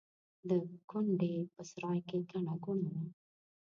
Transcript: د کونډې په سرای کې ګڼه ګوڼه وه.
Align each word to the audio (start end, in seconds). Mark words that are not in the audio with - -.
د 0.49 0.51
کونډې 0.89 1.33
په 1.53 1.61
سرای 1.69 1.99
کې 2.07 2.17
ګڼه 2.29 2.55
ګوڼه 2.63 2.89
وه. 2.95 3.05